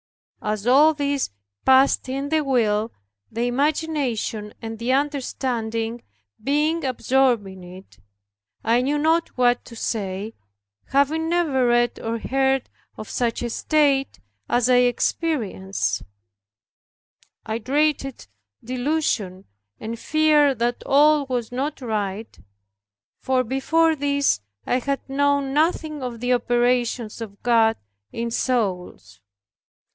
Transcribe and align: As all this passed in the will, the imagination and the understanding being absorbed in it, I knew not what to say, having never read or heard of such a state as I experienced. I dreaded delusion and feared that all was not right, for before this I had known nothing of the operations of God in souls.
As 0.41 0.65
all 0.65 0.95
this 0.95 1.29
passed 1.63 2.09
in 2.09 2.29
the 2.29 2.41
will, 2.43 2.91
the 3.31 3.45
imagination 3.45 4.51
and 4.59 4.79
the 4.79 4.91
understanding 4.93 6.01
being 6.43 6.83
absorbed 6.83 7.45
in 7.45 7.63
it, 7.63 7.99
I 8.63 8.81
knew 8.81 8.97
not 8.97 9.29
what 9.37 9.63
to 9.65 9.75
say, 9.75 10.33
having 10.87 11.29
never 11.29 11.67
read 11.67 11.99
or 11.99 12.17
heard 12.17 12.67
of 12.97 13.07
such 13.11 13.43
a 13.43 13.51
state 13.51 14.19
as 14.49 14.67
I 14.67 14.77
experienced. 14.77 16.01
I 17.45 17.59
dreaded 17.59 18.25
delusion 18.63 19.45
and 19.79 19.99
feared 19.99 20.57
that 20.57 20.81
all 20.83 21.27
was 21.27 21.51
not 21.51 21.79
right, 21.79 22.35
for 23.19 23.43
before 23.43 23.95
this 23.95 24.41
I 24.65 24.79
had 24.79 25.07
known 25.07 25.53
nothing 25.53 26.01
of 26.01 26.19
the 26.19 26.33
operations 26.33 27.21
of 27.21 27.43
God 27.43 27.77
in 28.11 28.31
souls. 28.31 29.19